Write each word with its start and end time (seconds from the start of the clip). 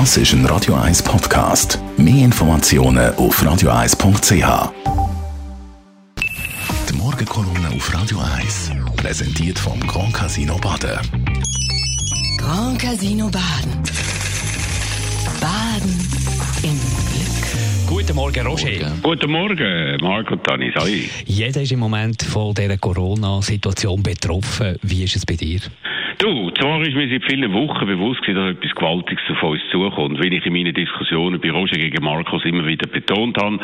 Das 0.00 0.16
ist 0.16 0.32
ein 0.32 0.44
Radio 0.46 0.74
1 0.74 1.04
Podcast. 1.04 1.78
Mehr 1.96 2.24
Informationen 2.24 3.14
auf 3.14 3.40
radio1.ch. 3.40 4.72
Die 6.88 6.92
Morgenkolumne 6.94 7.68
auf 7.76 7.94
Radio 7.94 8.18
1 8.18 8.72
präsentiert 8.96 9.56
vom 9.56 9.78
Grand 9.86 10.12
Casino 10.12 10.58
Baden. 10.58 10.98
Grand 12.38 12.76
Casino 12.80 13.30
Baden. 13.30 13.82
Baden 15.40 16.08
im 16.64 16.80
Glück. 17.12 17.34
Guten 17.86 18.16
Morgen, 18.16 18.46
Roger. 18.48 18.90
Guten 19.00 19.30
Morgen, 19.30 19.96
Marco 20.02 20.34
Tani, 20.34 20.72
sei. 20.74 21.08
Jeder 21.24 21.62
ist 21.62 21.70
im 21.70 21.78
Moment 21.78 22.20
von 22.24 22.52
dieser 22.52 22.78
Corona-Situation 22.78 24.02
betroffen. 24.02 24.76
Wie 24.82 25.04
ist 25.04 25.14
es 25.14 25.24
bei 25.24 25.36
dir? 25.36 25.60
Du, 26.24 26.50
zwar 26.52 26.80
ist 26.80 26.94
mir 26.94 27.06
seit 27.06 27.30
vielen 27.30 27.52
Wochen 27.52 27.84
bewusst 27.84 28.22
gewesen, 28.22 28.36
dass 28.36 28.56
etwas 28.56 28.74
Gewaltiges 28.74 29.22
auf 29.28 29.42
uns 29.42 29.60
zukommt, 29.70 30.24
wie 30.24 30.34
ich 30.34 30.46
in 30.46 30.54
meinen 30.54 30.72
Diskussionen 30.72 31.38
bei 31.38 31.50
Roger 31.50 31.76
gegen 31.76 32.02
Markus 32.02 32.46
immer 32.46 32.64
wieder 32.66 32.88
betont 32.88 33.36
habe, 33.36 33.58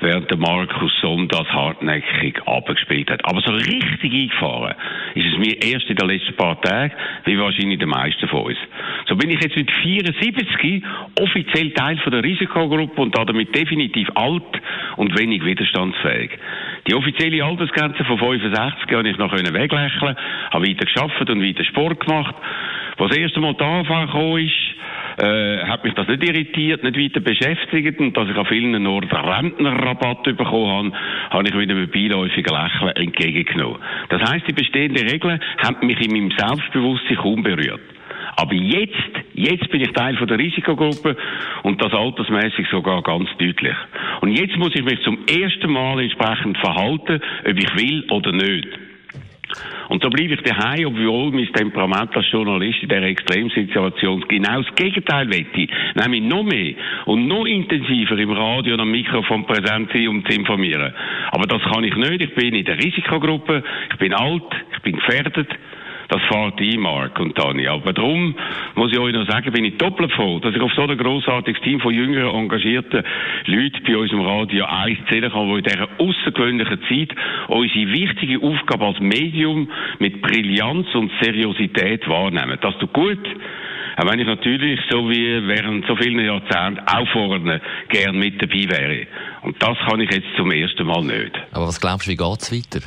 während 0.00 0.30
der 0.30 0.38
Markus 0.38 0.90
Somm 1.02 1.28
hartnäckig 1.30 2.40
abgespielt 2.46 3.10
hat. 3.10 3.22
Aber 3.26 3.42
so 3.42 3.52
richtig 3.52 4.14
eingefahren 4.14 4.76
ist 5.14 5.26
es 5.26 5.36
mir 5.36 5.62
erst 5.62 5.90
in 5.90 5.96
den 5.96 6.08
letzten 6.08 6.34
paar 6.36 6.58
Tagen, 6.62 6.94
wie 7.26 7.38
wahrscheinlich 7.38 7.78
den 7.78 7.90
meisten 7.90 8.28
von 8.28 8.44
uns. 8.44 8.58
So 9.06 9.16
bin 9.16 9.28
ich 9.28 9.42
jetzt 9.42 9.56
mit 9.56 9.70
74 9.70 10.82
offiziell 11.20 11.72
Teil 11.72 11.98
von 11.98 12.12
der 12.12 12.24
Risikogruppe 12.24 12.98
und 12.98 13.14
damit 13.14 13.54
definitiv 13.54 14.08
alt 14.14 14.58
und 14.96 15.18
wenig 15.18 15.44
widerstandsfähig. 15.44 16.30
Die 16.90 16.96
offizielle 16.96 17.44
Altersgrenze 17.44 18.04
von 18.04 18.18
65 18.18 18.90
habe 18.90 19.08
ich 19.08 19.16
noch 19.16 19.32
weglächeln, 19.32 20.16
habe 20.50 20.66
weiter 20.66 20.84
geschafft 20.84 21.30
und 21.30 21.40
weiter 21.40 21.62
Sport 21.62 22.00
gemacht. 22.00 22.34
Was 22.96 23.10
das 23.10 23.18
erste 23.18 23.38
Mal 23.38 23.54
da 23.54 23.82
gekommen 23.82 24.44
ist, 24.44 25.22
äh, 25.22 25.58
hat 25.66 25.84
mich 25.84 25.94
das 25.94 26.08
nicht 26.08 26.28
irritiert, 26.28 26.82
nicht 26.82 26.98
weiter 26.98 27.20
beschäftigt 27.20 28.00
und 28.00 28.16
dass 28.16 28.28
ich 28.28 28.36
an 28.36 28.44
vielen 28.46 28.84
Orten 28.88 29.14
Rentnerrabatt 29.14 30.24
bekommen 30.24 30.92
habe, 30.92 30.92
habe 31.30 31.48
ich 31.48 31.56
wieder 31.56 31.76
mit 31.76 31.92
beiläufigen 31.92 32.56
Lächeln 32.56 32.96
entgegengenommen. 32.96 33.78
Das 34.08 34.28
heisst, 34.28 34.48
die 34.48 34.52
bestehenden 34.52 35.08
Regeln 35.08 35.38
haben 35.62 35.86
mich 35.86 36.00
in 36.00 36.10
meinem 36.10 36.36
Selbstbewusstsein 36.36 37.18
kaum 37.18 37.44
berührt. 37.44 37.99
Aber 38.40 38.54
jetzt, 38.54 38.94
jetzt 39.34 39.68
bin 39.70 39.82
ich 39.82 39.92
Teil 39.92 40.16
von 40.16 40.26
der 40.26 40.38
Risikogruppe 40.38 41.14
und 41.62 41.82
das 41.82 41.92
altersmäßig 41.92 42.68
sogar 42.70 43.02
ganz 43.02 43.28
deutlich. 43.38 43.76
Und 44.22 44.32
jetzt 44.32 44.56
muss 44.56 44.74
ich 44.74 44.82
mich 44.82 44.98
zum 45.02 45.18
ersten 45.26 45.70
Mal 45.70 46.00
entsprechend 46.00 46.56
verhalten, 46.56 47.20
ob 47.46 47.58
ich 47.58 47.76
will 47.76 48.04
oder 48.10 48.32
nicht. 48.32 48.68
Und 49.90 50.02
so 50.02 50.08
bleibe 50.08 50.34
ich 50.34 50.40
daheim, 50.42 50.86
obwohl 50.86 51.32
mein 51.32 51.52
Temperament 51.52 52.16
als 52.16 52.30
Journalist 52.30 52.82
in 52.82 52.88
dieser 52.88 53.02
Extremsituation 53.02 54.24
genau 54.28 54.62
das 54.62 54.74
Gegenteil 54.74 55.28
wette. 55.28 55.66
Nämlich 55.96 56.22
noch 56.22 56.44
mehr 56.44 56.74
und 57.04 57.26
noch 57.26 57.44
intensiver 57.44 58.16
im 58.16 58.30
Radio 58.30 58.74
und 58.74 58.80
am 58.80 58.90
Mikrofon 58.90 59.44
präsent 59.44 59.90
sein, 59.92 60.08
um 60.08 60.24
zu 60.24 60.32
informieren. 60.32 60.94
Aber 61.32 61.46
das 61.46 61.60
kann 61.62 61.84
ich 61.84 61.94
nicht. 61.94 62.22
Ich 62.22 62.34
bin 62.34 62.54
in 62.54 62.64
der 62.64 62.78
Risikogruppe, 62.78 63.62
ich 63.90 63.98
bin 63.98 64.14
alt, 64.14 64.44
ich 64.72 64.82
bin 64.82 64.96
gefährdet. 64.96 65.48
Das 66.10 66.20
fährt 66.28 66.60
ein, 66.60 66.80
Mark 66.80 67.18
und 67.20 67.36
Tani. 67.36 67.68
Aber 67.68 67.92
darum 67.92 68.34
muss 68.74 68.92
ich 68.92 68.98
euch 68.98 69.14
noch 69.14 69.28
sagen, 69.28 69.52
bin 69.52 69.64
ich 69.64 69.78
doppelt 69.78 70.12
froh, 70.12 70.40
dass 70.40 70.54
ich 70.54 70.60
auf 70.60 70.72
so 70.74 70.82
ein 70.82 70.98
grossartiges 70.98 71.62
Team 71.62 71.80
von 71.80 71.94
jüngeren, 71.94 72.34
engagierten 72.34 73.04
Leuten 73.46 73.84
bei 73.86 73.96
unserem 73.96 74.22
Radio 74.22 74.64
1 74.64 74.98
zählen 75.08 75.30
kann, 75.30 75.48
die 75.48 75.58
in 75.58 75.62
dieser 75.62 75.88
außergewöhnlichen 75.98 76.80
Zeit 76.88 77.16
unsere 77.46 77.92
wichtige 77.92 78.44
Aufgabe 78.44 78.86
als 78.86 78.98
Medium 78.98 79.68
mit 80.00 80.20
Brillanz 80.20 80.92
und 80.94 81.12
Seriosität 81.22 82.08
wahrnehmen. 82.08 82.58
Das 82.60 82.76
tut 82.78 82.92
gut. 82.92 83.24
Auch 83.96 84.10
wenn 84.10 84.18
ich 84.18 84.26
natürlich, 84.26 84.80
so 84.90 85.08
wie 85.08 85.46
während 85.46 85.86
so 85.86 85.94
vielen 85.94 86.24
Jahrzehnten, 86.24 86.80
auch 86.86 87.08
vorne 87.12 87.60
gern 87.88 88.18
mit 88.18 88.42
dabei 88.42 88.68
wäre. 88.68 89.06
Und 89.42 89.62
das 89.62 89.76
kann 89.88 90.00
ich 90.00 90.10
jetzt 90.10 90.28
zum 90.36 90.50
ersten 90.50 90.86
Mal 90.86 91.02
nicht. 91.02 91.38
Aber 91.52 91.66
was 91.66 91.80
glaubst 91.80 92.08
du, 92.08 92.12
wie 92.12 92.16
geht's 92.16 92.52
weiter? 92.52 92.86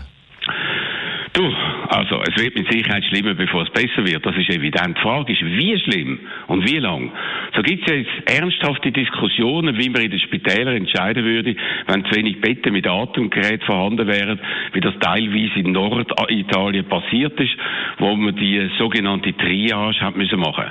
Du, 1.34 1.52
also 1.88 2.22
es 2.22 2.40
wird 2.40 2.56
mit 2.56 2.72
Sicherheit 2.72 3.04
schlimmer, 3.06 3.34
bevor 3.34 3.64
es 3.64 3.70
besser 3.72 4.06
wird. 4.06 4.24
Das 4.24 4.38
ist 4.38 4.52
evident. 4.52 4.96
Die 4.96 5.02
Frage 5.02 5.34
ist, 5.34 5.42
wie 5.42 5.80
schlimm 5.80 6.20
und 6.46 6.70
wie 6.70 6.78
lang. 6.78 7.12
So 7.56 7.64
gibt 7.64 7.90
es 7.90 7.96
jetzt 7.96 8.32
ernsthafte 8.40 8.92
Diskussionen, 8.92 9.76
wie 9.80 9.90
man 9.90 10.04
in 10.04 10.12
den 10.12 10.20
Spitälern 10.20 10.76
entscheiden 10.76 11.26
würde, 11.26 11.56
wenn 11.88 12.06
zu 12.06 12.16
wenig 12.16 12.40
Betten 12.40 12.72
mit 12.72 12.88
Atemgerät 12.88 13.64
vorhanden 13.64 14.06
wären, 14.06 14.40
wie 14.74 14.80
das 14.80 14.94
teilweise 15.00 15.60
in 15.60 15.72
Norditalien 15.72 16.86
passiert 16.86 17.40
ist, 17.40 17.58
wo 17.98 18.16
man 18.16 18.36
die 18.36 18.70
sogenannte 18.78 19.36
Triage 19.36 20.02
hat 20.02 20.16
müssen 20.16 20.40
machen. 20.40 20.66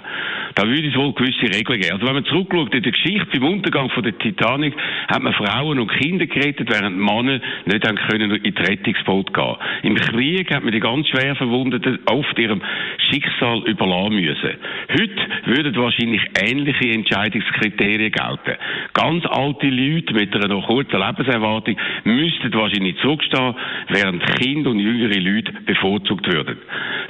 Da 0.54 0.68
würde 0.68 0.86
es 0.86 0.94
wohl 0.94 1.12
gewisse 1.12 1.52
Regeln 1.56 1.80
geben. 1.80 1.94
Also 1.94 2.06
wenn 2.06 2.14
man 2.14 2.24
zurückschaut 2.26 2.72
in 2.72 2.82
der 2.82 2.92
Geschichte, 2.92 3.40
beim 3.40 3.54
Untergang 3.54 3.90
von 3.90 4.02
der 4.04 4.16
Titanic, 4.16 4.74
hat 5.08 5.22
man 5.22 5.32
Frauen 5.32 5.80
und 5.80 5.90
Kinder 5.90 6.26
gerettet, 6.26 6.68
während 6.70 6.98
Männer 6.98 7.40
nicht 7.64 7.88
haben 7.88 7.96
können 7.96 8.30
in 8.30 8.54
das 8.54 8.68
Rettungsboot 8.68 9.34
gehen. 9.34 9.56
Im 9.82 9.96
Krieg 9.96 10.51
hat 10.54 10.64
man 10.64 10.72
die 10.72 10.80
ganz 10.80 11.08
schwer 11.08 11.34
Verwundeten 11.36 11.98
oft 12.06 12.38
ihrem 12.38 12.62
Schicksal 13.10 13.62
überlassen 13.66 14.14
müssen. 14.16 14.50
Heute 14.90 15.22
würden 15.46 15.76
wahrscheinlich 15.76 16.22
ähnliche 16.40 16.92
Entscheidungskriterien 16.92 18.12
gelten. 18.12 18.58
Ganz 18.94 19.24
alte 19.26 19.68
Leute 19.68 20.14
mit 20.14 20.34
einer 20.34 20.48
noch 20.48 20.66
kurzen 20.66 21.00
Lebenserwartung 21.00 21.76
müssten 22.04 22.52
wahrscheinlich 22.54 22.96
zurückstehen, 22.98 23.54
während 23.88 24.24
Kinder 24.38 24.70
und 24.70 24.78
jüngere 24.78 25.20
Leute 25.20 25.52
bevorzugt 25.66 26.32
würden. 26.32 26.58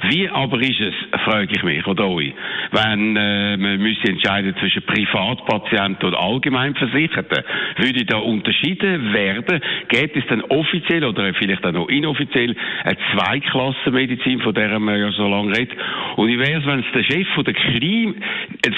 Wie 0.09 0.29
aber 0.29 0.59
ist 0.59 0.81
es, 0.81 0.93
frage 1.21 1.53
ich 1.55 1.63
mich 1.63 1.85
oder 1.87 2.07
euch, 2.09 2.33
wenn 2.71 3.15
äh, 3.15 3.57
man 3.57 3.79
müsse 3.79 4.09
entscheiden 4.09 4.55
zwischen 4.59 4.83
Privatpatienten 4.83 6.07
und 6.07 6.15
Allgemeinversicherten? 6.15 7.43
Würde 7.77 8.05
da 8.05 8.17
unterschieden 8.17 9.13
werden? 9.13 9.61
Gibt 9.87 10.17
es 10.17 10.23
dann 10.27 10.41
offiziell 10.41 11.05
oder 11.05 11.33
vielleicht 11.33 11.65
auch 11.65 11.71
noch 11.71 11.89
inoffiziell 11.89 12.55
eine 12.83 12.97
Zweiklassenmedizin, 13.33 14.41
von 14.41 14.53
der 14.53 14.79
man 14.79 14.99
ja 14.99 15.11
so 15.11 15.27
lange 15.27 15.57
redet? 15.57 15.77
Und 16.15 16.27
wie 16.27 16.37
wäre 16.37 16.59
es, 16.59 16.65
wenn 16.65 16.79
es 16.79 16.85
der 16.93 17.03
Chef 17.03 17.27
von 17.33 17.43
der, 17.43 17.53
Kli 17.53 18.13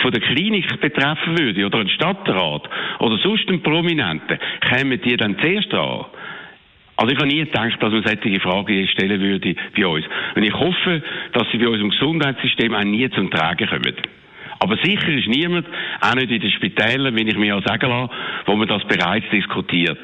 von 0.02 0.12
der 0.12 0.22
Klinik 0.22 0.80
betreffen 0.80 1.38
würde 1.38 1.66
oder 1.66 1.80
ein 1.80 1.90
Stadtrat 1.90 2.70
oder 3.00 3.18
sonst 3.18 3.50
ein 3.50 3.62
Prominenten? 3.62 4.38
Kämen 4.62 5.02
die 5.02 5.18
dann 5.18 5.38
zuerst 5.40 5.74
an? 5.74 6.06
Also 6.98 7.12
ich 7.12 7.18
habe 7.18 7.28
nie 7.28 7.44
gedacht, 7.44 7.82
dass 7.82 7.92
man 7.92 8.04
solche 8.04 8.40
Fragen 8.40 8.88
stellen 8.88 9.20
würde 9.20 9.56
bei 9.76 9.86
uns. 9.86 10.06
Und 10.36 10.44
ich 10.44 10.54
hoffe, 10.54 11.04
dass 11.34 11.44
sie 11.52 11.58
bei 11.58 11.68
unserem 11.68 11.90
Gesundheitssystem 11.90 12.74
auch 12.74 12.84
nie 12.84 13.10
zum 13.10 13.30
Tragen 13.30 13.68
kommen. 13.68 13.96
Aber 14.60 14.78
sicher 14.78 15.10
ist 15.10 15.28
niemand, 15.28 15.68
auch 16.00 16.16
nicht 16.16 16.32
in 16.32 16.40
den 16.40 16.52
Spitälern, 16.52 17.14
wenn 17.14 17.28
ich 17.28 17.36
mir 17.36 17.58
auch 17.58 17.66
sagen 17.66 17.90
lasse, 17.90 18.14
wo 18.46 18.56
man 18.56 18.70
das 18.70 18.86
bereits 18.86 19.30
diskutiert. 19.30 20.00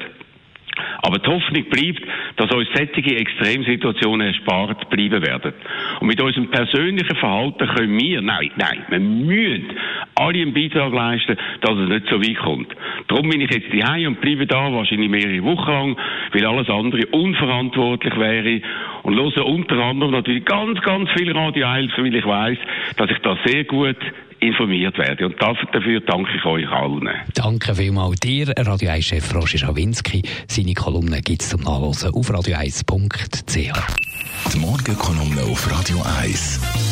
Aber 1.02 1.18
die 1.18 1.28
Hoffnung 1.28 1.64
bleibt, 1.64 2.02
dass 2.36 2.50
uns 2.52 2.68
solche 2.74 3.16
Extremsituationen 3.16 4.28
erspart 4.28 4.88
bleiben 4.90 5.22
werden. 5.22 5.52
Und 6.00 6.06
mit 6.06 6.20
unserem 6.20 6.50
persönlichen 6.50 7.16
Verhalten 7.16 7.66
können 7.68 7.98
wir, 7.98 8.22
nein, 8.22 8.50
nein, 8.56 8.84
wir 8.88 9.00
müssen 9.00 9.68
alle 10.14 10.42
einen 10.42 10.54
Beitrag 10.54 10.92
leisten, 10.92 11.36
dass 11.60 11.78
es 11.78 11.88
nicht 11.88 12.06
so 12.08 12.20
weit 12.20 12.38
kommt. 12.38 12.68
Darum 13.08 13.28
bin 13.28 13.40
ich 13.40 13.50
jetzt 13.52 13.70
hier 13.70 14.08
und 14.08 14.20
bleibe 14.20 14.46
da, 14.46 14.72
wahrscheinlich 14.72 15.10
mehrere 15.10 15.42
Wochen 15.42 15.82
lang, 15.82 15.96
weil 16.32 16.46
alles 16.46 16.68
andere 16.68 17.06
unverantwortlich 17.06 18.16
wäre. 18.16 18.60
Und 19.02 19.16
höre 19.16 19.46
unter 19.46 19.76
anderem 19.78 20.12
natürlich 20.12 20.44
ganz, 20.44 20.80
ganz 20.80 21.08
viel 21.16 21.32
Radio 21.32 21.66
1, 21.66 21.92
weil 21.96 22.14
ich 22.14 22.24
weiss, 22.24 22.58
dass 22.96 23.10
ich 23.10 23.18
da 23.18 23.36
sehr 23.44 23.64
gut 23.64 23.96
informiert 24.40 24.98
werde. 24.98 25.26
Und 25.26 25.40
dafür 25.40 26.00
danke 26.00 26.30
ich 26.36 26.44
euch 26.44 26.68
allen. 26.68 27.08
Danke 27.34 27.74
vielmals 27.74 28.20
dir, 28.20 28.52
Radio 28.56 28.90
1-Chef 28.90 29.34
Roger 29.34 29.58
Schawinski. 29.58 30.22
Seine 30.48 30.74
Kolumne 30.74 31.20
gibt 31.20 31.42
es 31.42 31.50
zum 31.50 31.62
Nachlesen 31.62 32.12
auf 32.12 32.30
radio1.ch. 32.30 34.52
Die 34.52 34.58
Morgenkolumne 34.58 35.42
auf 35.50 35.70
Radio 35.70 36.02
1. 36.22 36.91